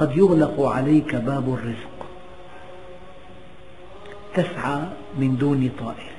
[0.00, 2.06] قد يغلق عليك باب الرزق.
[4.34, 4.80] تسعى
[5.18, 6.12] من دون طائل.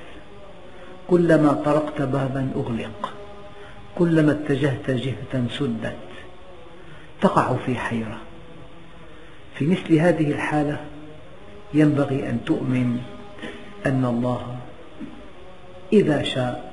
[1.08, 3.12] كلما طرقت بابا أغلق.
[3.98, 5.96] كلما اتجهت جهة سدت.
[7.20, 8.18] تقع في حيرة.
[9.54, 10.80] في مثل هذه الحالة
[11.74, 13.00] ينبغي أن تؤمن
[13.86, 14.56] أن الله
[15.92, 16.72] إذا شاء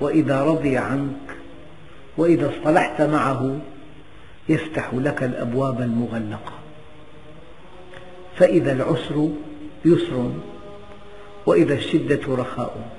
[0.00, 1.36] وإذا رضي عنك
[2.16, 3.58] وإذا اصطلحت معه
[4.48, 6.52] يفتح لك الأبواب المغلقة.
[8.36, 9.28] فإذا العسر
[9.84, 10.32] يسر
[11.46, 12.90] وإذا الشدة رخاء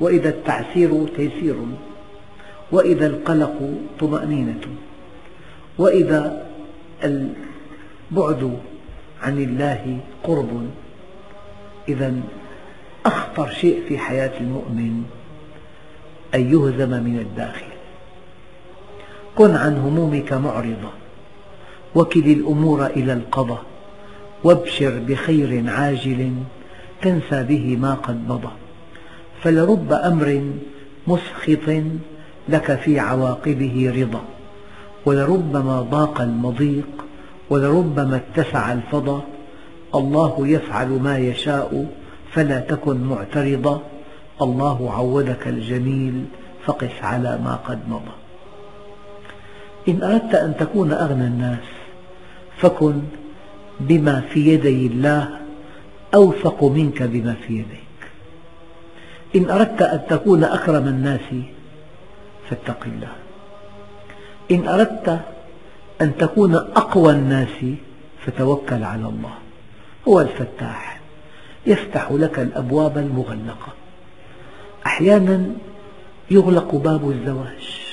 [0.00, 1.56] وإذا التعسير تيسير
[2.72, 4.60] وإذا القلق طمأنينة
[5.78, 6.46] وإذا
[7.04, 8.58] البعد
[9.22, 10.70] عن الله قرب.
[11.88, 12.14] إذا
[13.06, 15.04] أخطر شيء في حياة المؤمن
[16.34, 17.69] أن يهزم من الداخل.
[19.40, 20.90] كن عن همومك معرضة.
[21.94, 23.62] وكل الأمور إلى القضاء.
[24.44, 26.32] وابشر بخير عاجل
[27.02, 28.52] تنسى به ما قد مضى.
[29.42, 30.52] فلرب أمر
[31.06, 31.82] مسخط
[32.48, 34.22] لك في عواقبه رضا.
[35.06, 37.04] ولربما ضاق المضيق
[37.50, 39.22] ولربما اتسع الفضا.
[39.94, 41.86] الله يفعل ما يشاء
[42.32, 43.82] فلا تكن معترضا.
[44.42, 46.24] الله عودك الجميل
[46.64, 48.19] فقس على ما قد مضى.
[49.88, 51.64] إن أردت أن تكون أغنى الناس
[52.56, 53.02] فكن
[53.80, 55.40] بما في يدي الله
[56.14, 57.80] أوثق منك بما في يديك.
[59.36, 61.28] إن أردت أن تكون أكرم الناس
[62.50, 63.12] فاتق الله.
[64.50, 65.20] إن أردت
[66.00, 67.64] أن تكون أقوى الناس
[68.26, 69.34] فتوكل على الله.
[70.08, 71.00] هو الفتاح
[71.66, 73.72] يفتح لك الأبواب المغلقة.
[74.86, 75.46] أحيانا
[76.30, 77.89] يغلق باب الزواج.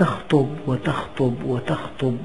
[0.00, 2.16] تخطب وتخطب وتخطب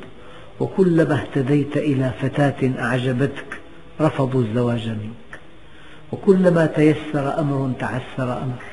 [0.59, 3.59] وكلما اهتديت إلى فتاة أعجبتك
[4.01, 5.39] رفضوا الزواج منك.
[6.11, 8.63] وكلما تيسر أمر تعسر أمر.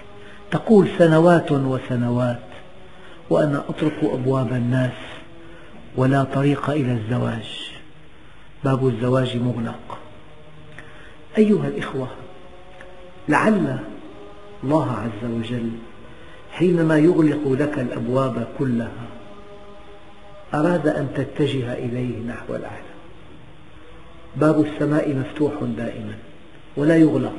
[0.50, 2.40] تقول سنوات وسنوات
[3.30, 4.98] وأنا أطرق أبواب الناس
[5.96, 7.72] ولا طريق إلى الزواج.
[8.64, 9.98] باب الزواج مغلق.
[11.38, 12.08] أيها الإخوة
[13.28, 13.78] لعل
[14.64, 15.70] الله عز وجل
[16.52, 19.06] حينما يغلق لك الأبواب كلها
[20.54, 22.92] أراد أن تتجه إليه نحو الأعلى
[24.36, 26.14] باب السماء مفتوح دائما
[26.76, 27.34] ولا يغلق.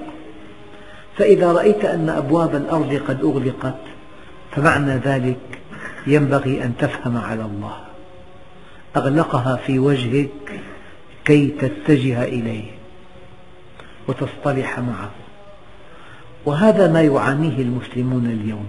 [1.17, 3.79] فإذا رأيت أن أبواب الأرض قد أغلقت
[4.51, 5.39] فمعنى ذلك
[6.07, 7.77] ينبغي أن تفهم على الله.
[8.95, 10.61] أغلقها في وجهك
[11.25, 12.71] كي تتجه إليه
[14.07, 15.11] وتصطلح معه.
[16.45, 18.67] وهذا ما يعانيه المسلمون اليوم.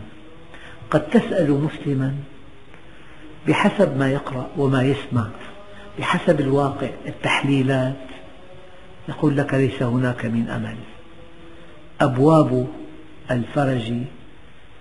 [0.94, 2.14] قد تسأل مسلما
[3.48, 5.26] بحسب ما يقرأ وما يسمع
[5.98, 7.96] بحسب الواقع التحليلات.
[9.08, 10.76] يقول لك ليس هناك من أمل.
[12.00, 12.66] أبواب
[13.30, 13.92] الفرج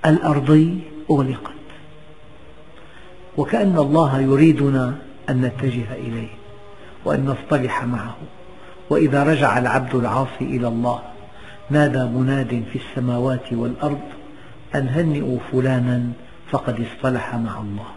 [0.05, 0.79] الأرضي
[1.11, 1.53] أغلقت.
[3.37, 4.95] وكأن الله يريدنا
[5.29, 6.33] أن نتجه إليه
[7.05, 8.15] وأن نصطلح معه.
[8.89, 11.01] وإذا رجع العبد العاصي إلى الله
[11.69, 14.01] نادى مناد في السماوات والأرض
[14.75, 16.03] أن هنئوا فلانا
[16.51, 17.91] فقد اصطلح مع الله.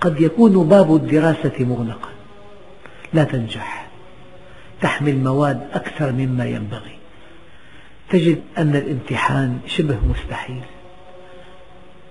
[0.00, 2.08] قد يكون باب الدراسة مغلقا.
[3.12, 3.88] لا تنجح.
[4.80, 6.96] تحمل مواد أكثر مما ينبغي.
[8.10, 10.62] تجد أن الامتحان شبه مستحيل.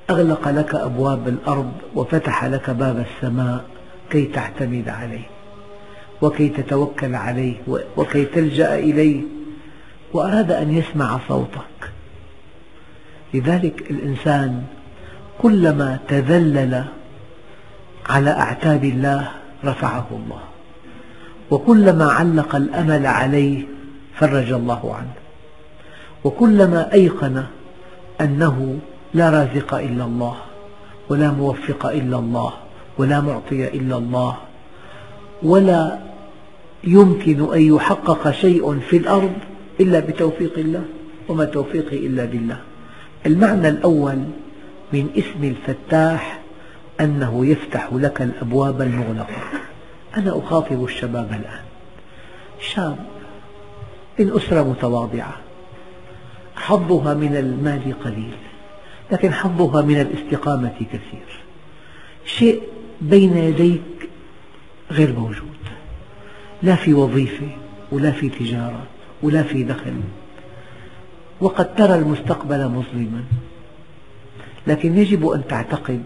[0.09, 3.65] أغلق لك أبواب الأرض وفتح لك باب السماء
[4.09, 5.27] كي تعتمد عليه
[6.21, 7.55] وكي تتوكل عليه
[7.97, 9.21] وكي تلجأ إليه.
[10.13, 11.90] وأراد أن يسمع صوتك.
[13.33, 14.63] لذلك الإنسان
[15.41, 16.85] كلما تذلل
[18.09, 19.31] على أعتاب الله
[19.65, 20.41] رفعه الله.
[21.51, 23.63] وكلما علق الأمل عليه
[24.15, 25.13] فرج الله عنه.
[26.23, 27.43] وكلما أيقن
[28.21, 28.79] أنه
[29.13, 30.35] لا رازق إلا الله
[31.09, 32.53] ولا موفق إلا الله
[32.97, 34.37] ولا معطي إلا الله
[35.43, 35.99] ولا
[36.83, 39.33] يمكن أن يحقق شيء في الأرض
[39.79, 40.83] إلا بتوفيق الله
[41.29, 42.59] وما توفيقي إلا بالله.
[43.25, 44.23] المعنى الأول
[44.93, 46.39] من اسم الفتاح
[46.99, 49.41] أنه يفتح لك الأبواب المغلقة.
[50.17, 51.63] أنا أخاطب الشباب الآن.
[52.59, 52.97] شاب
[54.19, 55.37] من أسرة متواضعة.
[56.55, 58.37] حظها من المال قليل
[59.11, 61.41] لكن حظها من الاستقامة كثير.
[62.25, 62.61] شيء
[63.01, 64.09] بين يديك
[64.91, 65.47] غير موجود.
[66.63, 67.47] لا في وظيفة
[67.91, 68.83] ولا في تجارة
[69.23, 69.93] ولا في دخل.
[71.41, 73.23] وقد ترى المستقبل مظلما.
[74.67, 76.03] لكن يجب أن تعتقد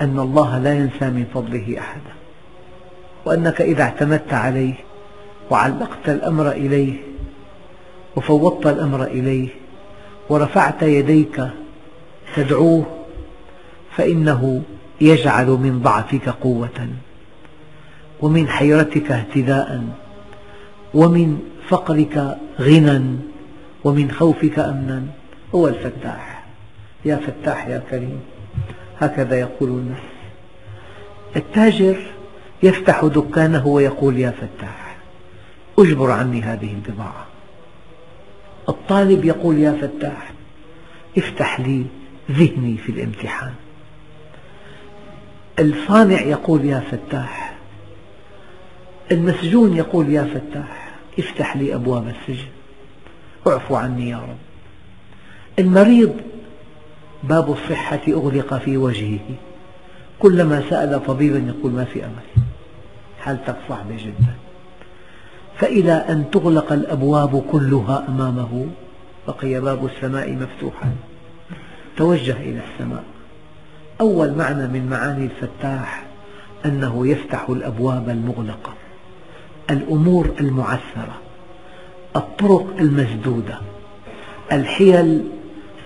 [0.00, 2.12] أن الله لا ينسى من فضله أحدا
[3.24, 4.74] وأنك إذا اعتمدت عليه
[5.50, 6.94] وعلقت الأمر إليه
[8.16, 9.48] وفوضت الأمر إليه
[10.28, 11.42] ورفعت يديك
[12.36, 12.86] تدعوه
[13.96, 14.62] فإنه
[15.00, 16.88] يجعل من ضعفك قوة
[18.20, 19.84] ومن حيرتك اهتداء
[20.94, 21.38] ومن
[21.68, 23.16] فقرك غنى
[23.84, 25.02] ومن خوفك أمنا
[25.54, 26.44] هو الفتاح.
[27.04, 28.20] يا فتاح يا كريم.
[29.00, 30.02] هكذا يقول الناس.
[31.36, 31.96] التاجر
[32.62, 34.96] يفتح دكانه ويقول يا فتاح
[35.78, 37.26] أجبر عني هذه البضاعة.
[38.68, 40.32] الطالب يقول يا فتاح
[41.18, 41.84] افتح لي
[42.30, 43.54] ذهني في الامتحان.
[45.58, 47.54] الصانع يقول يا فتاح
[49.12, 52.53] المسجون يقول يا فتاح افتح لي أبواب السجن.
[53.46, 54.36] اعفو عني يا رب.
[55.58, 56.14] المريض
[57.22, 59.18] باب الصحة أغلق في وجهه.
[60.18, 62.44] كلما سأل طبيبا يقول ما في أمل.
[63.20, 64.34] حالتك صعبة جدا
[65.58, 68.66] فإلى أن تغلق الأبواب كلها أمامه
[69.28, 70.92] بقي باب السماء مفتوحا.
[71.96, 73.04] توجه إلى السماء.
[74.00, 76.04] أول معنى من معاني الفتاح
[76.64, 78.74] أنه يفتح الأبواب المغلقة.
[79.70, 81.23] الأمور المعسرة
[82.16, 83.58] الطرق المسدودة
[84.52, 85.24] الحيل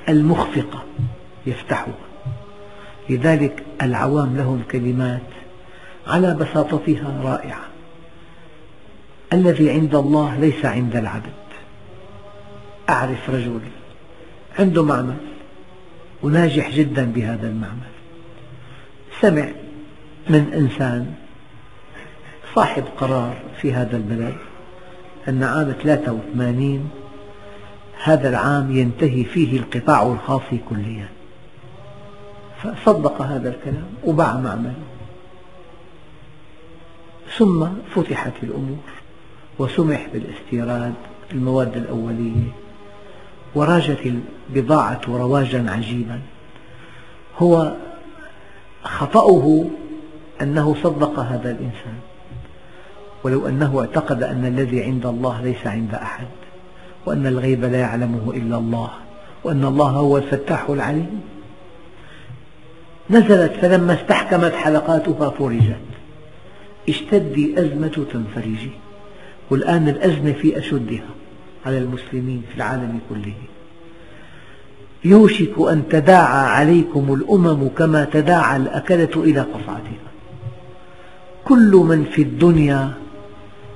[0.08, 0.84] المخفقة
[1.46, 1.94] يفتحها.
[3.10, 5.20] لذلك العوام لهم كلمات
[6.06, 7.64] على بساطتها رائعة.
[9.32, 11.32] الذي عند الله ليس عند العبد.
[12.88, 13.60] أعرف رجل
[14.58, 15.16] عنده معمل
[16.22, 17.92] وناجح جدا بهذا المعمل.
[19.20, 19.48] سمع
[20.30, 21.14] من إنسان
[22.54, 24.34] صاحب قرار في هذا البلد.
[25.28, 26.90] أن عام 83
[28.02, 31.08] هذا العام ينتهي فيه القطاع الخاص كليا.
[32.62, 34.74] فصدق هذا الكلام وباع معمله.
[37.36, 38.78] ثم فتحت الأمور
[39.58, 40.94] وسمح بالاستيراد
[41.32, 42.52] المواد الأولية
[43.54, 44.12] وراجت
[44.50, 46.20] البضاعة رواجا عجيبا.
[47.38, 47.72] هو
[48.82, 49.64] خطأه
[50.42, 51.98] أنه صدق هذا الإنسان.
[53.24, 56.26] ولو أنه اعتقد أن الذي عند الله ليس عند أحد
[57.06, 58.90] وأن الغيب لا يعلمه إلا الله
[59.44, 61.20] وأن الله هو الفتاح العليم.
[63.10, 65.76] نزلت فلما استحكمت حلقاتها فرجت.
[66.88, 68.70] اشتدي أزمة تنفرجي
[69.50, 71.08] والآن الأزمة في أشدها
[71.66, 73.34] على المسلمين في العالم كله.
[75.04, 80.08] يوشك أن تداعى عليكم الأمم كما تداعى الأكلة إلى قصعتها.
[81.44, 82.92] كل من في الدنيا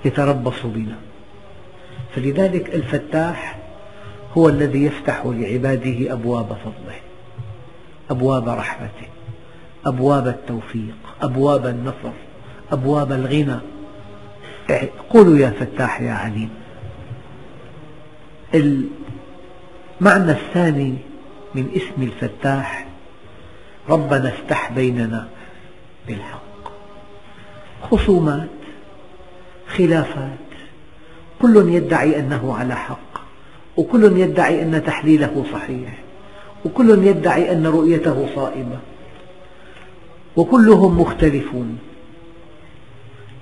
[0.04, 0.96] يتربص بنا.
[2.14, 3.58] فلذلك الفتاح
[4.38, 7.00] هو الذي يفتح لعباده أبواب فضله
[8.10, 9.08] أبواب رحمته
[9.86, 12.12] أبواب التوفيق أبواب النصر
[12.72, 13.58] أبواب الغنى.
[15.10, 16.50] قولوا يا فتاح يا عليم.
[18.54, 20.96] المعنى الثاني
[21.54, 22.86] من اسم الفتاح
[23.88, 25.28] ربنا افتح بيننا
[26.06, 26.42] بالحق.
[27.82, 28.48] خصومات
[29.76, 30.38] خلافات.
[31.42, 33.12] كل يدعي أنه على حق
[33.76, 35.98] وكل يدعي أن تحليله صحيح
[36.64, 38.78] وكل يدعي أن رؤيته صائبة
[40.36, 41.78] وكلهم مختلفون.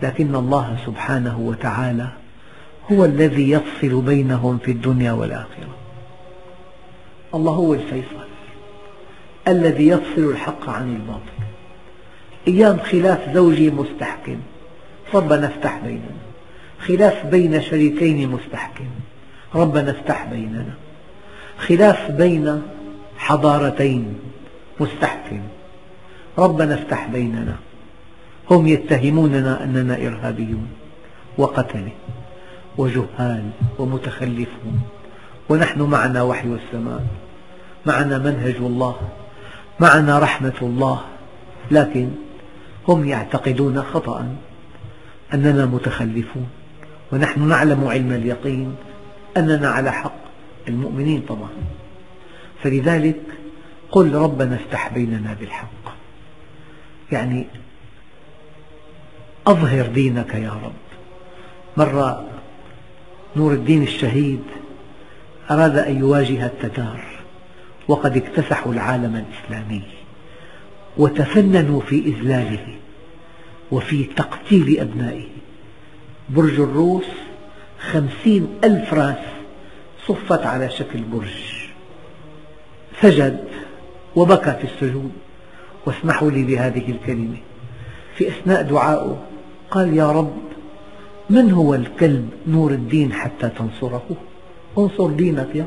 [0.03, 2.09] لكن الله سبحانه وتعالى
[2.93, 5.75] هو الذي يفصل بينهم في الدنيا والآخرة.
[7.35, 8.29] الله هو الفيصل
[9.49, 11.41] الذي يفصل الحق عن الباطل.
[12.49, 14.37] أيام خلاف زوجي مستحكم
[15.15, 16.21] ربنا افتح بيننا.
[16.87, 18.89] خلاف بين شريكين مستحكم.
[19.55, 20.75] ربنا افتح بيننا.
[21.59, 22.63] خلاف بين
[23.19, 24.15] حضارتين
[24.81, 25.41] مستحكم.
[26.39, 27.57] ربنا افتح بيننا.
[28.51, 30.69] هم يتهموننا أننا إرهابيون
[31.39, 31.93] وقتلة
[32.79, 34.81] وجهال ومتخلفون.
[35.49, 37.05] ونحن معنا وحي السماء.
[37.87, 38.97] معنا منهج الله.
[39.81, 41.01] معنا رحمة الله.
[41.71, 42.11] لكن
[42.89, 44.27] هم يعتقدون خطأ.
[45.35, 46.49] أننا متخلفون
[47.13, 48.77] ونحن نعلم علم اليقين
[49.37, 50.21] أننا على حق
[50.69, 51.51] المؤمنين طبعا.
[52.63, 53.21] فلذلك
[53.91, 55.97] قل ربنا افتح بيننا بالحق.
[57.13, 57.47] يعني
[59.47, 60.73] أظهر دينك يا رب.
[61.77, 62.29] مرة
[63.37, 64.43] نور الدين الشهيد
[65.51, 67.05] أراد أن يواجه التتار
[67.89, 69.83] وقد اكتسحوا العالم الإسلامي
[70.97, 72.80] وتفننوا في إذلاله.
[73.73, 75.29] وفي تقتيل أبنائه.
[76.31, 77.05] برج الروس
[77.79, 79.25] خمسين ألف رأس
[80.07, 81.69] صفت على شكل برج.
[83.01, 83.45] سجد
[84.17, 85.13] وبكى في السجود
[85.87, 87.37] واسمحوا لي بهذه الكلمة.
[88.17, 89.25] في أثناء دعائه
[89.71, 90.37] قال يا رب
[91.31, 94.07] من هو الكلب نور الدين حتى تنصره؟
[94.79, 95.67] انصر دينك يا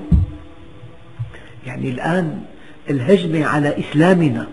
[1.66, 2.42] يعني الآن
[2.90, 4.48] الهجمة على إسلامنا.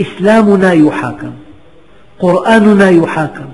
[0.00, 1.32] إسلامنا يحاكم.
[2.20, 3.48] قرآننا يحاكم.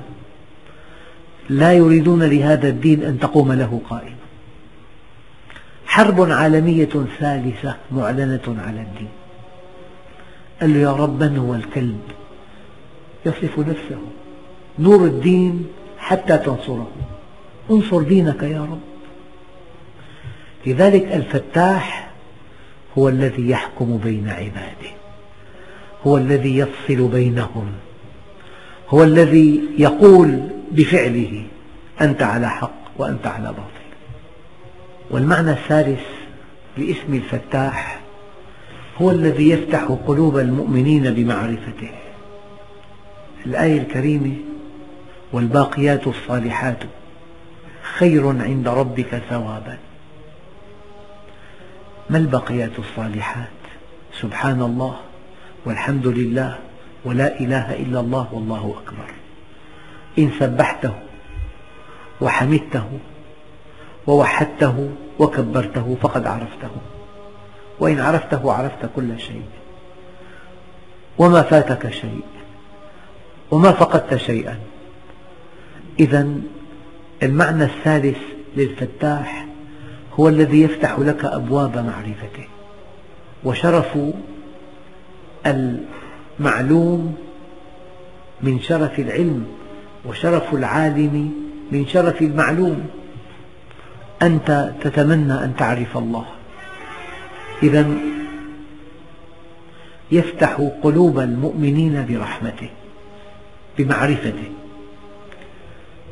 [1.50, 4.16] لا يريدون لهذا الدين أن تقوم له قائمة
[5.86, 6.88] حرب عالمية
[7.20, 9.08] ثالثة معلنة على الدين.
[10.60, 12.00] قال له يا رب من هو الكلب؟
[13.26, 13.98] يصف نفسه.
[14.78, 15.66] نور الدين
[15.98, 16.90] حتى تنصره.
[17.70, 18.80] انصر دينك يا رب.
[20.66, 22.10] لذلك الفتاح
[22.98, 24.92] هو الذي يحكم بين عباده.
[26.06, 27.72] هو الذي يفصل بينهم.
[28.88, 31.46] هو الذي يقول بفعله
[32.00, 33.86] أنت على حق وأنت على باطل.
[35.10, 36.00] والمعنى الثالث
[36.78, 38.00] لاسم الفتاح
[39.02, 41.90] هو الذي يفتح قلوب المؤمنين بمعرفته.
[43.46, 44.34] الآية الكريمة
[45.32, 46.78] والباقيات الصالحات
[47.82, 49.78] خير عند ربك ثوابا.
[52.10, 53.48] ما الباقيات الصالحات؟
[54.20, 54.96] سبحان الله
[55.64, 56.58] والحمد لله
[57.06, 59.10] ولا إله إلا الله والله أكبر.
[60.18, 60.92] إن سبحته
[62.20, 62.98] وحمدته
[64.06, 66.70] ووحدته وكبرته فقد عرفته.
[67.80, 69.42] وإن عرفته عرفت كل شيء.
[71.18, 72.24] وما فاتك شيء.
[73.50, 74.58] وما فقدت شيئا.
[76.00, 76.28] إذا
[77.22, 78.18] المعنى الثالث
[78.56, 79.46] للفتاح
[80.20, 82.48] هو الذي يفتح لك أبواب معرفته.
[83.44, 83.98] وشرف
[86.40, 87.16] المعلوم
[88.42, 89.46] من شرف العلم
[90.04, 91.34] وشرف العالم
[91.72, 92.86] من شرف المعلوم.
[94.22, 96.26] أنت تتمنى أن تعرف الله.
[97.62, 97.86] إذا
[100.12, 102.68] يفتح قلوب المؤمنين برحمته
[103.78, 104.50] بمعرفته.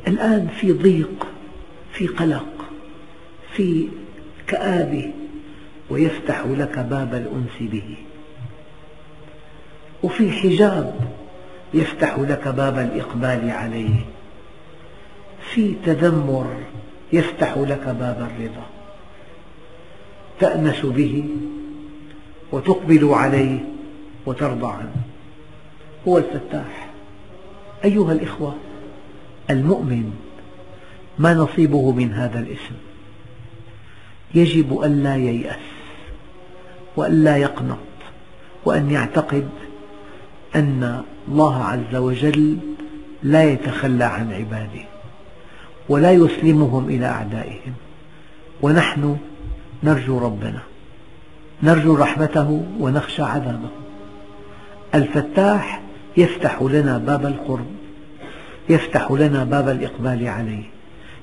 [0.07, 1.27] الآن في ضيق
[1.93, 2.65] في قلق
[3.53, 3.87] في
[4.47, 5.11] كآبة
[5.89, 7.95] ويفتح لك باب الأنس به.
[10.05, 10.95] وفي حجاب
[11.73, 14.05] يفتح لك باب الإقبال عليه.
[15.53, 16.55] في تذمر
[17.13, 18.65] يفتح لك باب الرضا.
[20.39, 21.23] تأنس به
[22.51, 23.59] وتقبل عليه
[24.25, 24.95] وترضى عنه.
[26.07, 26.89] هو الفتاح.
[27.85, 28.55] أيها الإخوة
[29.49, 30.11] المؤمن
[31.19, 32.75] ما نصيبه من هذا الاسم.
[34.35, 35.65] يجب ألا ييأس
[36.95, 37.77] وألا يقنط
[38.65, 39.49] وأن يعتقد
[40.55, 42.57] أن الله عز وجل
[43.23, 44.85] لا يتخلى عن عباده
[45.89, 47.73] ولا يسلمهم إلى أعدائهم
[48.61, 49.17] ونحن
[49.83, 50.59] نرجو ربنا
[51.63, 53.69] نرجو رحمته ونخشى عذابه.
[54.95, 55.81] الفتاح
[56.17, 57.65] يفتح لنا باب القرب
[58.69, 60.63] يفتح لنا باب الإقبال عليه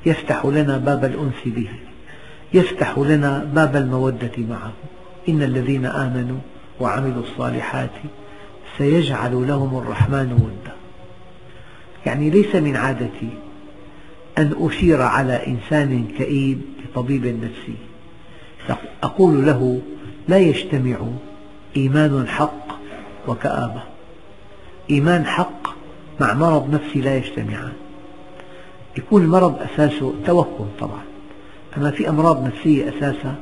[0.07, 1.69] يفتح لنا باب الأنس به
[2.55, 4.73] يفتح لنا باب المودة معه.
[5.29, 6.39] إن الذين آمنوا
[6.81, 7.91] وعملوا الصالحات
[8.79, 10.75] سيجعل لهم الرحمن ودا.
[12.07, 13.29] يعني ليس من عادتي
[14.39, 17.75] أن أشير على إنسان كئيب بطبيب نفسي.
[19.03, 19.81] أقول له
[20.29, 20.97] لا يجتمع
[21.77, 22.79] إيمان حق
[23.29, 23.83] وكآبة.
[24.91, 25.69] إيمان حق
[26.21, 27.73] مع مرض نفسي لا يجتمعان
[28.99, 31.03] يكون المرض أساسه توهم طبعا.
[31.77, 33.35] أما في أمراض نفسية أساسها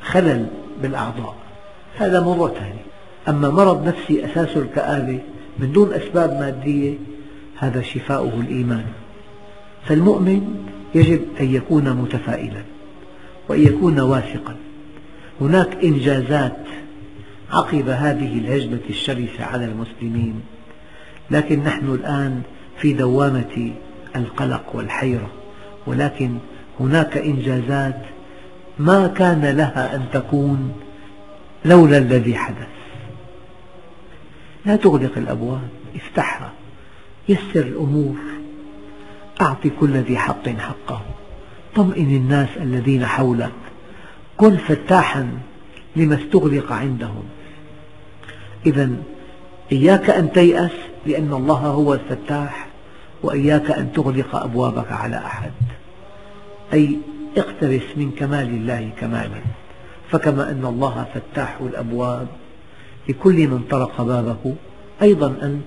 [0.00, 0.46] خلل
[0.82, 1.34] بالأعضاء.
[1.96, 2.89] هذا موضوع ثاني.
[3.28, 5.18] أما مرض نفسي أساسه الكآبة
[5.58, 6.94] من دون أسباب مادية
[7.58, 8.84] هذا شفاؤه الإيمان.
[9.84, 12.62] فالمؤمن يجب أن يكون متفائلا
[13.48, 14.56] وأن يكون واثقا.
[15.40, 16.56] هناك إنجازات
[17.50, 20.40] عقب هذه الهجمة الشرسة على المسلمين
[21.30, 22.42] لكن نحن الآن
[22.78, 23.72] في دوامة
[24.16, 25.30] القلق والحيرة.
[25.86, 26.30] ولكن
[26.80, 28.02] هناك إنجازات
[28.78, 30.72] ما كان لها أن تكون
[31.64, 32.79] لولا الذي حدث.
[34.64, 36.52] لا تغلق الأبواب افتحها.
[37.28, 38.16] يسر الأمور.
[39.40, 41.02] أعط كل ذي حق حقه.
[41.74, 43.52] طمئن الناس الذين حولك.
[44.36, 45.30] كن فتاحا
[45.96, 47.24] لما استغلق عندهم.
[48.66, 48.90] إذا
[49.72, 50.72] إياك أن تيأس
[51.06, 52.66] لأن الله هو الفتاح
[53.22, 55.52] وإياك أن تغلق أبوابك على أحد.
[56.72, 56.98] أي
[57.36, 59.40] اقتبس من كمال الله كمالا.
[60.10, 62.26] فكما أن الله فتاح الأبواب
[63.08, 64.54] لكل من طرق بابه.
[65.02, 65.62] أيضا أنت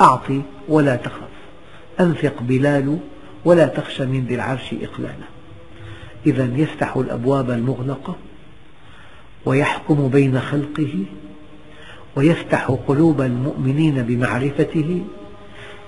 [0.00, 1.32] أعطي ولا تخف
[2.00, 2.98] أنفق بلال
[3.44, 5.26] ولا تخشى من ذي العرش إقلالا.
[6.26, 8.16] إذا يفتح الأبواب المغلقة
[9.44, 11.04] ويحكم بين خلقه
[12.16, 15.02] ويفتح قلوب المؤمنين بمعرفته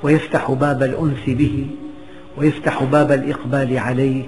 [0.02, 1.66] ويفتح باب الأنس به
[2.36, 4.24] ويفتح باب الإقبال عليه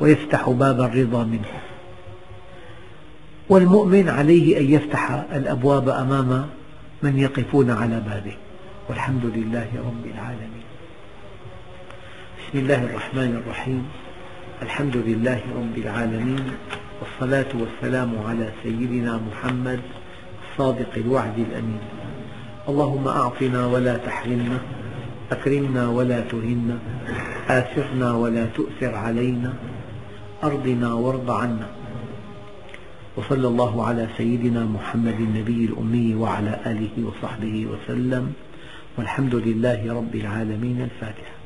[0.00, 1.67] ويفتح باب الرضا منه.
[3.48, 6.46] والمؤمن عليه أن يفتح الأبواب أمام
[7.02, 8.36] من يقفون على بابه.
[8.88, 10.66] والحمد لله رب العالمين.
[12.38, 13.86] بسم الله الرحمن الرحيم.
[14.62, 16.44] الحمد لله رب العالمين.
[17.00, 19.80] والصلاة والسلام على سيدنا محمد
[20.44, 21.80] الصادق الوعد الأمين.
[22.68, 24.58] اللهم أعطنا ولا تحرمنا
[25.32, 26.78] أكرمنا ولا تهنا
[27.48, 29.52] آثرنا ولا تؤثر علينا
[30.44, 31.77] أرضنا وارض عنا.
[33.18, 38.32] وصلى الله على سيدنا محمد النبي الأمي وعلى آله وصحبه وسلم
[38.98, 41.37] والحمد لله رب العالمين الفاتحة.